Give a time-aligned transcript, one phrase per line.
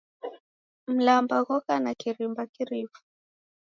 [0.93, 3.01] Mlamba ghoka na kirimba kirifu